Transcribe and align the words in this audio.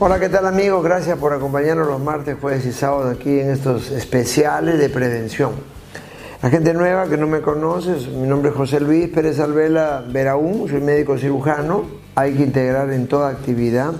Hola, 0.00 0.20
¿qué 0.20 0.28
tal 0.28 0.46
amigos? 0.46 0.84
Gracias 0.84 1.18
por 1.18 1.32
acompañarnos 1.32 1.88
los 1.88 2.00
martes, 2.00 2.36
jueves 2.40 2.64
y 2.64 2.70
sábados 2.70 3.16
aquí 3.16 3.40
en 3.40 3.50
estos 3.50 3.90
especiales 3.90 4.78
de 4.78 4.88
prevención. 4.88 5.50
La 6.40 6.50
gente 6.50 6.72
nueva 6.72 7.08
que 7.08 7.16
no 7.16 7.26
me 7.26 7.40
conoce, 7.40 7.96
mi 8.12 8.28
nombre 8.28 8.50
es 8.50 8.56
José 8.56 8.78
Luis 8.78 9.08
Pérez 9.08 9.40
Alvela 9.40 10.04
Veraún, 10.08 10.68
soy 10.68 10.80
médico 10.82 11.18
cirujano. 11.18 11.82
Hay 12.14 12.34
que 12.34 12.44
integrar 12.44 12.92
en 12.92 13.08
toda 13.08 13.30
actividad 13.30 13.92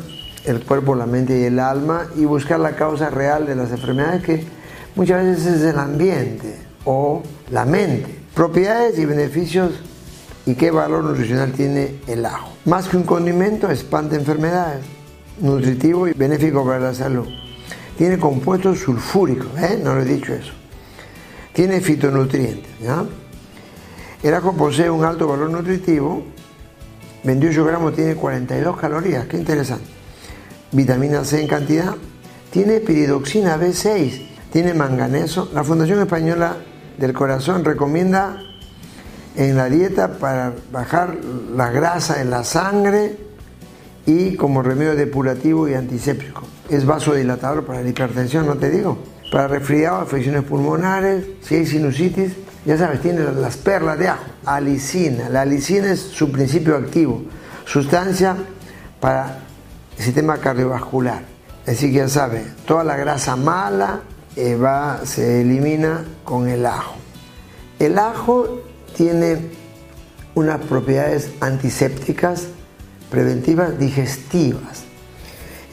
el 0.44 0.64
cuerpo, 0.64 0.94
la 0.94 1.06
mente 1.06 1.36
y 1.36 1.42
el 1.46 1.58
alma 1.58 2.06
y 2.14 2.26
buscar 2.26 2.60
la 2.60 2.76
causa 2.76 3.10
real 3.10 3.44
de 3.44 3.56
las 3.56 3.72
enfermedades 3.72 4.22
que 4.22 4.44
muchas 4.94 5.24
veces 5.24 5.46
es 5.46 5.62
el 5.62 5.80
ambiente 5.80 6.54
o 6.84 7.24
la 7.50 7.64
mente. 7.64 8.20
Propiedades 8.36 8.96
y 9.00 9.04
beneficios 9.04 9.72
y 10.46 10.54
qué 10.54 10.70
valor 10.70 11.02
nutricional 11.02 11.50
tiene 11.50 11.96
el 12.06 12.24
ajo. 12.24 12.52
Más 12.66 12.86
que 12.86 12.96
un 12.96 13.02
condimento, 13.02 13.68
espanta 13.68 14.14
enfermedades 14.14 14.97
nutritivo 15.40 16.08
y 16.08 16.12
benéfico 16.12 16.64
para 16.64 16.80
la 16.80 16.94
salud. 16.94 17.26
Tiene 17.96 18.18
compuestos 18.18 18.78
sulfúricos, 18.78 19.48
¿eh? 19.58 19.80
no 19.82 19.94
lo 19.94 20.02
he 20.02 20.04
dicho 20.04 20.32
eso. 20.32 20.52
Tiene 21.52 21.80
fitonutrientes. 21.80 22.70
El 24.22 24.34
ajo 24.34 24.52
posee 24.52 24.90
un 24.90 25.04
alto 25.04 25.26
valor 25.26 25.50
nutritivo, 25.50 26.24
28 27.24 27.64
gramos 27.64 27.94
tiene 27.94 28.14
42 28.14 28.76
calorías, 28.76 29.26
qué 29.26 29.36
interesante. 29.36 29.86
Vitamina 30.72 31.24
C 31.24 31.40
en 31.40 31.48
cantidad, 31.48 31.94
tiene 32.50 32.80
piridoxina 32.80 33.56
B6, 33.58 34.26
tiene 34.52 34.74
manganeso. 34.74 35.50
La 35.52 35.64
Fundación 35.64 36.00
Española 36.00 36.56
del 36.96 37.12
Corazón 37.12 37.64
recomienda 37.64 38.42
en 39.36 39.56
la 39.56 39.68
dieta 39.68 40.18
para 40.18 40.52
bajar 40.72 41.16
la 41.54 41.70
grasa 41.70 42.20
en 42.20 42.30
la 42.30 42.44
sangre, 42.44 43.27
y 44.08 44.36
como 44.36 44.62
remedio 44.62 44.96
depurativo 44.96 45.68
y 45.68 45.74
antiséptico. 45.74 46.42
Es 46.70 46.86
vasodilatador 46.86 47.66
para 47.66 47.82
la 47.82 47.88
hipertensión, 47.90 48.46
no 48.46 48.56
te 48.56 48.70
digo. 48.70 48.96
Para 49.30 49.48
resfriado, 49.48 49.96
afecciones 49.98 50.44
pulmonares, 50.44 51.26
si 51.42 51.56
hay 51.56 51.66
sinusitis, 51.66 52.32
ya 52.64 52.78
sabes, 52.78 53.02
tiene 53.02 53.20
las 53.32 53.58
perlas 53.58 53.98
de 53.98 54.08
ajo. 54.08 54.24
Alicina. 54.46 55.28
La 55.28 55.42
alicina 55.42 55.92
es 55.92 56.00
su 56.00 56.32
principio 56.32 56.74
activo, 56.76 57.20
sustancia 57.66 58.34
para 58.98 59.40
el 59.98 60.02
sistema 60.02 60.38
cardiovascular. 60.38 61.22
Así 61.66 61.92
que 61.92 61.98
ya 61.98 62.08
sabes, 62.08 62.46
toda 62.64 62.84
la 62.84 62.96
grasa 62.96 63.36
mala 63.36 64.00
eh, 64.36 64.56
va, 64.56 65.04
se 65.04 65.42
elimina 65.42 66.02
con 66.24 66.48
el 66.48 66.64
ajo. 66.64 66.94
El 67.78 67.98
ajo 67.98 68.62
tiene 68.96 69.50
unas 70.34 70.60
propiedades 70.62 71.30
antisépticas 71.40 72.46
preventivas 73.10 73.78
digestivas. 73.78 74.84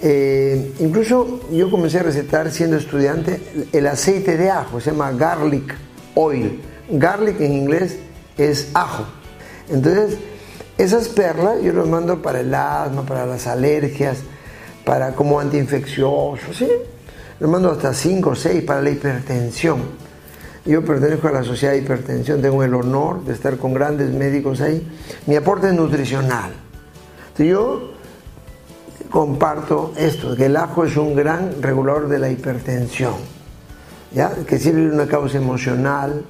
Eh, 0.01 0.73
incluso 0.79 1.41
yo 1.51 1.71
comencé 1.71 1.99
a 1.99 2.03
recetar 2.03 2.51
siendo 2.51 2.77
estudiante 2.77 3.41
el 3.71 3.87
aceite 3.87 4.37
de 4.37 4.51
ajo, 4.51 4.79
se 4.79 4.91
llama 4.91 5.11
garlic 5.11 5.75
oil. 6.15 6.61
Garlic 6.89 7.39
en 7.41 7.53
inglés 7.53 7.97
es 8.37 8.69
ajo. 8.73 9.05
Entonces, 9.69 10.17
esas 10.77 11.07
perlas 11.07 11.61
yo 11.63 11.73
las 11.73 11.87
mando 11.87 12.21
para 12.21 12.41
el 12.41 12.53
asma, 12.53 13.05
para 13.05 13.25
las 13.25 13.47
alergias, 13.47 14.17
para 14.83 15.13
como 15.13 15.39
antiinfeccioso, 15.39 16.53
¿sí? 16.53 16.67
Los 17.39 17.49
mando 17.49 17.71
hasta 17.71 17.93
5 17.93 18.29
o 18.29 18.35
6 18.35 18.63
para 18.63 18.81
la 18.81 18.91
hipertensión. 18.91 19.79
Yo 20.65 20.83
pertenezco 20.83 21.27
a 21.27 21.31
la 21.31 21.43
Sociedad 21.43 21.73
de 21.73 21.79
Hipertensión, 21.79 22.41
tengo 22.41 22.63
el 22.63 22.73
honor 22.73 23.23
de 23.23 23.33
estar 23.33 23.57
con 23.57 23.73
grandes 23.73 24.09
médicos 24.11 24.61
ahí. 24.61 24.87
Mi 25.27 25.35
aporte 25.35 25.67
es 25.67 25.73
nutricional 25.73 26.64
yo 27.43 27.91
comparto 29.09 29.93
esto, 29.97 30.35
que 30.35 30.45
el 30.45 30.57
ajo 30.57 30.85
es 30.85 30.95
un 30.97 31.15
gran 31.15 31.61
regulador 31.61 32.07
de 32.07 32.19
la 32.19 32.29
hipertensión, 32.29 33.15
¿ya? 34.13 34.31
que 34.47 34.57
sirve 34.59 34.89
una 34.91 35.07
causa 35.07 35.37
emocional 35.37 36.23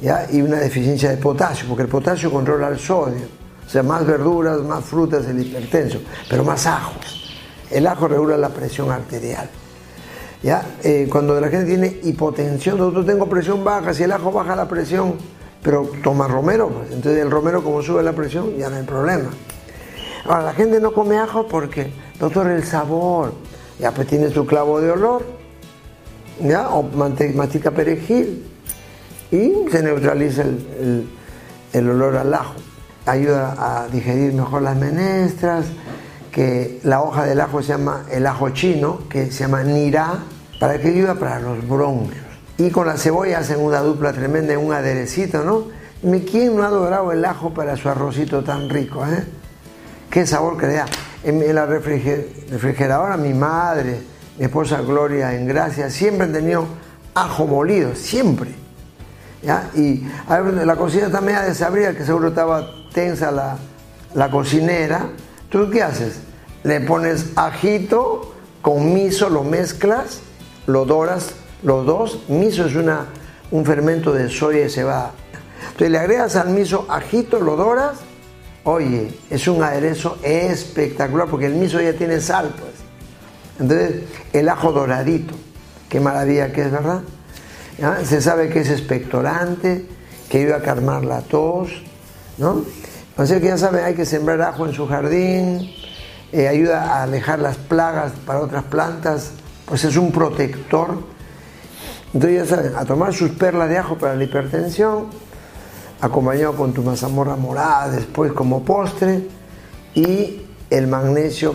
¿ya? 0.00 0.26
y 0.30 0.42
una 0.42 0.56
deficiencia 0.56 1.10
de 1.10 1.16
potasio, 1.16 1.66
porque 1.68 1.82
el 1.82 1.88
potasio 1.88 2.30
controla 2.30 2.68
el 2.68 2.78
sodio. 2.78 3.42
O 3.66 3.70
sea, 3.72 3.82
más 3.82 4.04
verduras, 4.06 4.60
más 4.60 4.84
frutas, 4.84 5.26
el 5.26 5.40
hipertenso, 5.40 6.00
pero 6.28 6.44
más 6.44 6.66
ajos. 6.66 7.34
El 7.70 7.86
ajo 7.86 8.08
regula 8.08 8.36
la 8.36 8.50
presión 8.50 8.90
arterial. 8.90 9.48
¿ya? 10.42 10.62
Eh, 10.82 11.08
cuando 11.10 11.40
la 11.40 11.48
gente 11.48 11.66
tiene 11.66 12.00
hipotensión, 12.02 12.76
nosotros 12.76 13.06
tengo 13.06 13.26
presión 13.26 13.64
baja, 13.64 13.94
si 13.94 14.02
el 14.02 14.12
ajo 14.12 14.32
baja 14.32 14.56
la 14.56 14.68
presión, 14.68 15.14
pero 15.62 15.88
toma 16.02 16.26
romero, 16.26 16.68
pues, 16.68 16.90
entonces 16.90 17.22
el 17.22 17.30
romero 17.30 17.62
como 17.62 17.80
sube 17.82 18.02
la 18.02 18.12
presión, 18.12 18.56
ya 18.56 18.68
no 18.68 18.76
hay 18.76 18.82
problema. 18.82 19.30
Ahora, 20.24 20.42
la 20.42 20.52
gente 20.52 20.80
no 20.80 20.92
come 20.92 21.18
ajo 21.18 21.46
porque, 21.48 21.92
doctor, 22.18 22.46
el 22.48 22.64
sabor, 22.64 23.32
ya 23.78 23.90
pues 23.92 24.06
tiene 24.06 24.30
su 24.30 24.46
clavo 24.46 24.80
de 24.80 24.90
olor, 24.90 25.24
ya, 26.40 26.68
o 26.70 26.82
mastica 26.82 27.70
perejil, 27.70 28.44
y 29.30 29.52
se 29.70 29.82
neutraliza 29.82 30.42
el, 30.42 31.08
el, 31.72 31.90
olor 31.90 32.16
al 32.16 32.32
ajo. 32.34 32.54
Ayuda 33.06 33.56
a 33.58 33.88
digerir 33.88 34.32
mejor 34.32 34.62
las 34.62 34.76
menestras, 34.76 35.66
que 36.30 36.80
la 36.84 37.02
hoja 37.02 37.24
del 37.24 37.40
ajo 37.40 37.60
se 37.62 37.68
llama 37.68 38.06
el 38.10 38.26
ajo 38.26 38.50
chino, 38.50 39.00
que 39.08 39.30
se 39.32 39.40
llama 39.40 39.62
nirá, 39.64 40.18
para 40.60 40.78
que 40.78 40.88
ayuda 40.88 41.16
para 41.16 41.40
los 41.40 41.66
bronquios. 41.66 42.24
Y 42.58 42.70
con 42.70 42.86
la 42.86 42.96
cebolla 42.96 43.38
hacen 43.38 43.60
una 43.60 43.80
dupla 43.80 44.12
tremenda, 44.12 44.56
un 44.58 44.72
aderecito, 44.72 45.42
¿no? 45.42 45.64
¿Quién 46.30 46.56
no 46.56 46.62
ha 46.62 46.66
adorado 46.66 47.10
el 47.12 47.24
ajo 47.24 47.52
para 47.52 47.76
su 47.76 47.88
arrocito 47.88 48.44
tan 48.44 48.68
rico, 48.68 49.04
eh? 49.06 49.24
Qué 50.12 50.26
sabor 50.26 50.56
que. 50.58 50.80
En, 51.24 51.54
la 51.54 51.66
refrigeradora 51.66 53.16
mi 53.16 53.32
madre, 53.32 53.98
mi 54.38 54.44
esposa 54.44 54.80
Gloria 54.82 55.34
en 55.34 55.48
Gracia, 55.48 55.88
siempre 55.88 56.26
han 56.26 56.32
tenido 56.32 56.66
ajo 57.14 57.46
molido, 57.46 57.94
siempre. 57.96 58.50
¿ya? 59.42 59.70
Y 59.74 60.06
la 60.28 60.76
cocina 60.76 61.06
está 61.06 61.20
media 61.20 61.42
desabrida, 61.42 61.94
que 61.94 62.04
seguro 62.04 62.28
estaba 62.28 62.68
tensa 62.92 63.32
la, 63.32 63.56
la 64.14 64.30
cocinera. 64.30 65.06
¿Tú 65.48 65.70
qué 65.70 65.82
haces? 65.82 66.20
Le 66.62 66.80
pones 66.80 67.30
ajito 67.34 68.34
con 68.60 68.92
miso, 68.92 69.30
lo 69.30 69.42
mezclas, 69.42 70.20
lo 70.66 70.84
doras 70.84 71.30
los 71.62 71.86
dos. 71.86 72.24
Miso 72.28 72.66
es 72.66 72.74
una, 72.74 73.06
un 73.50 73.64
fermento 73.64 74.12
de 74.12 74.28
soya 74.28 74.66
y 74.66 74.70
cebada. 74.70 75.12
Entonces 75.62 75.90
le 75.90 75.98
agregas 75.98 76.36
al 76.36 76.50
miso 76.50 76.86
ajito, 76.90 77.40
lo 77.40 77.56
doras 77.56 78.11
Oye, 78.64 79.12
es 79.28 79.48
un 79.48 79.62
aderezo 79.62 80.18
espectacular 80.22 81.26
porque 81.28 81.46
el 81.46 81.54
miso 81.54 81.80
ya 81.80 81.94
tiene 81.94 82.20
sal, 82.20 82.54
pues. 82.56 82.72
Entonces, 83.58 84.04
el 84.32 84.48
ajo 84.48 84.72
doradito, 84.72 85.34
qué 85.88 85.98
maravilla 85.98 86.52
que 86.52 86.62
es, 86.62 86.70
¿verdad? 86.70 87.02
Se 88.04 88.20
sabe 88.20 88.48
que 88.48 88.60
es 88.60 88.70
expectorante, 88.70 89.86
que 90.28 90.38
ayuda 90.38 90.56
a 90.56 90.62
calmar 90.62 91.04
la 91.04 91.22
tos, 91.22 91.70
¿no? 92.38 92.64
Entonces, 93.10 93.40
que 93.40 93.48
ya 93.48 93.58
saben, 93.58 93.84
hay 93.84 93.94
que 93.94 94.06
sembrar 94.06 94.40
ajo 94.42 94.66
en 94.66 94.72
su 94.72 94.86
jardín, 94.86 95.70
eh, 96.32 96.48
ayuda 96.48 96.94
a 96.94 97.02
alejar 97.02 97.40
las 97.40 97.56
plagas 97.56 98.12
para 98.24 98.40
otras 98.40 98.64
plantas, 98.64 99.32
pues 99.66 99.84
es 99.84 99.96
un 99.96 100.12
protector. 100.12 100.98
Entonces, 102.14 102.48
ya 102.48 102.56
saben, 102.56 102.76
a 102.76 102.84
tomar 102.84 103.12
sus 103.12 103.32
perlas 103.32 103.68
de 103.68 103.78
ajo 103.78 103.98
para 103.98 104.14
la 104.14 104.22
hipertensión, 104.22 105.06
acompañado 106.02 106.54
con 106.56 106.72
tu 106.72 106.82
mazamorra 106.82 107.36
morada 107.36 107.88
después 107.92 108.32
como 108.32 108.64
postre 108.64 109.22
y 109.94 110.42
el 110.68 110.88
magnesio 110.88 111.54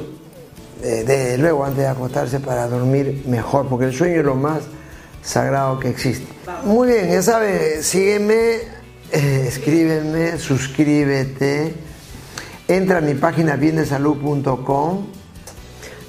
eh, 0.81 1.03
de, 1.05 1.37
luego 1.37 1.65
antes 1.65 1.79
de 1.79 1.87
acostarse 1.87 2.39
para 2.39 2.67
dormir 2.67 3.23
mejor, 3.27 3.67
porque 3.67 3.85
el 3.85 3.93
sueño 3.93 4.19
es 4.19 4.25
lo 4.25 4.35
más 4.35 4.61
sagrado 5.21 5.79
que 5.79 5.89
existe. 5.89 6.27
Muy 6.63 6.87
bien, 6.87 7.11
ya 7.11 7.21
sabes, 7.21 7.85
sígueme, 7.85 8.59
eh, 9.11 9.45
escríbeme, 9.49 10.37
suscríbete, 10.37 11.73
entra 12.69 12.99
a 12.99 13.01
mi 13.01 13.15
página 13.15 13.57
bienesalud.com. 13.57 15.07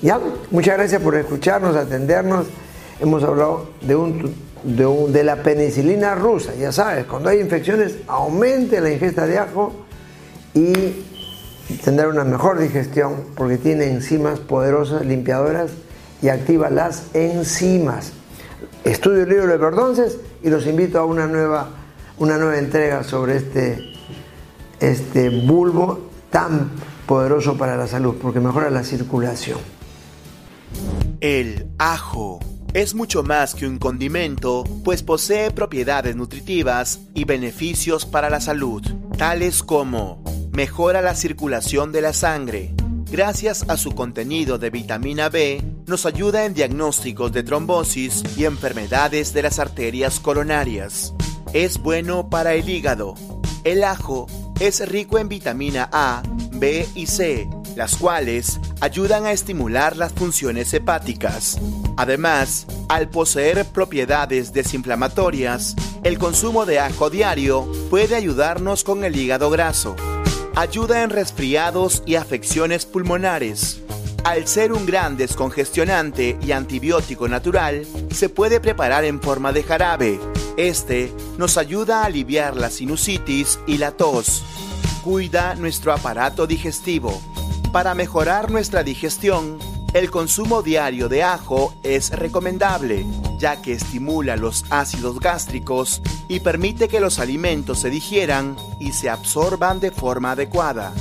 Ya, 0.01 0.21
muchas 0.53 0.77
gracias 0.77 1.03
por 1.03 1.17
escucharnos, 1.17 1.75
atendernos. 1.75 2.47
Hemos 3.01 3.25
hablado 3.25 3.71
de 4.63 4.87
un 4.87 5.13
de, 5.13 5.25
la 5.25 5.43
penicilina 5.43 6.15
rusa. 6.15 6.55
Ya 6.55 6.73
sabes, 6.73 7.05
cuando 7.07 7.29
hay 7.29 7.41
infecciones, 7.41 7.97
aumente 8.07 8.81
la 8.81 8.91
ingesta 8.91 9.27
de 9.27 9.39
ajo 9.39 9.73
y 10.55 10.73
tendrá 11.85 12.09
una 12.09 12.25
mejor 12.25 12.59
digestión 12.59 13.25
porque 13.37 13.59
tiene 13.59 13.87
enzimas 13.87 14.41
poderosas, 14.41 15.05
limpiadoras 15.05 15.71
y 16.23 16.29
activa 16.29 16.71
las 16.71 17.15
enzimas. 17.15 18.13
Estudio 18.85 19.23
el 19.23 19.29
libro 19.29 19.47
de 19.47 19.57
Verdonces 19.57 20.19
y 20.43 20.51
los 20.51 20.67
invito 20.67 20.99
a 20.99 21.05
una 21.05 21.27
nueva, 21.27 21.69
una 22.19 22.39
nueva 22.39 22.59
entrega 22.59 23.05
sobre 23.05 23.37
este, 23.37 23.93
este 24.81 25.31
bulbo 25.47 26.09
tan 26.31 26.71
poderoso 27.07 27.57
para 27.57 27.77
la 27.77 27.87
salud 27.87 28.17
porque 28.21 28.41
mejora 28.41 28.71
la 28.71 28.83
circulación. 28.83 29.59
El 31.21 31.67
ajo 31.79 32.41
es 32.81 32.95
mucho 32.95 33.25
más 33.25 33.57
que 33.57 33.67
un 33.67 33.79
condimento, 33.79 34.63
pues 34.85 35.03
posee 35.03 35.51
propiedades 35.51 36.15
nutritivas 36.15 37.01
y 37.13 37.25
beneficios 37.25 38.07
para 38.07 38.31
la 38.31 38.41
salud, 38.41 38.83
tales 39.17 39.65
como 39.65 40.23
mejora 40.53 41.03
la 41.03 41.17
circulación 41.17 41.91
de 41.91 42.03
la 42.03 42.13
sangre, 42.13 42.75
gracias 43.11 43.65
a 43.69 43.77
su 43.77 43.97
contenido 43.97 44.59
de 44.59 44.71
vitamina 44.71 45.29
B, 45.29 45.61
nos 45.87 46.07
ayuda 46.07 46.45
en 46.45 46.55
diagnósticos 46.55 47.33
de 47.33 47.43
trombosis 47.43 48.23
y 48.37 48.45
enfermedades 48.45 49.33
de 49.33 49.43
las 49.43 49.59
arterias 49.59 50.21
coronarias. 50.21 51.15
Es 51.53 51.79
bueno 51.79 52.31
para 52.31 52.55
el 52.55 52.69
hígado. 52.69 53.15
El 53.65 53.83
ajo 53.83 54.29
es 54.61 54.89
rico 54.89 55.19
en 55.19 55.29
vitamina 55.29 55.89
A, 55.91 56.23
B 56.53 56.87
y 56.95 57.07
C, 57.07 57.49
las 57.75 57.97
cuales 57.97 58.61
ayudan 58.81 59.27
a 59.27 59.33
estimular 59.33 59.97
las 59.97 60.13
funciones 60.13 60.73
hepáticas. 60.75 61.59
Además, 61.99 62.65
al 62.89 63.11
poseer 63.11 63.65
propiedades 63.65 64.53
desinflamatorias, 64.53 65.75
el 66.05 66.17
consumo 66.17 66.65
de 66.65 66.79
ajo 66.79 67.11
diario 67.11 67.69
puede 67.91 68.15
ayudarnos 68.15 68.85
con 68.85 69.03
el 69.03 69.17
hígado 69.17 69.51
graso. 69.51 69.97
Ayuda 70.55 71.03
en 71.03 71.11
resfriados 71.11 72.05
y 72.07 72.15
afecciones 72.15 72.87
pulmonares. 72.87 73.83
Al 74.23 74.47
ser 74.47 74.73
un 74.73 74.87
gran 74.87 75.17
descongestionante 75.17 76.39
y 76.41 76.53
antibiótico 76.53 77.27
natural, 77.27 77.85
se 78.13 78.29
puede 78.29 78.61
preparar 78.61 79.05
en 79.05 79.21
forma 79.21 79.53
de 79.53 79.65
jarabe. 79.65 80.21
Este 80.57 81.13
nos 81.37 81.57
ayuda 81.57 82.03
a 82.03 82.07
aliviar 82.07 82.57
la 82.57 82.71
sinusitis 82.71 83.59
y 83.67 83.79
la 83.79 83.91
tos. 83.91 84.45
Cuida 85.03 85.57
nuestro 85.57 85.93
aparato 85.93 86.47
digestivo. 86.47 87.21
Para 87.73 87.97
mejorar 87.97 88.53
nuestra 88.53 88.85
digestión, 88.85 89.59
el 89.95 90.11
consumo 90.11 90.63
diario 90.63 91.09
de 91.09 91.23
ajo 91.23 91.75
es 91.83 92.11
recomendable, 92.11 93.07
ya 93.39 93.63
que 93.63 93.73
estimula 93.73 94.37
los 94.37 94.65
ácidos 94.71 95.19
gástricos 95.19 96.03
y 96.29 96.41
permite 96.41 96.89
que 96.89 97.01
los 97.01 97.19
alimentos 97.19 97.81
se 97.81 97.91
digieran 97.91 98.57
y 98.79 98.93
se 98.93 99.09
absorban 99.09 99.81
de 99.81 99.91
forma 99.91 100.33
adecuada. 100.33 100.93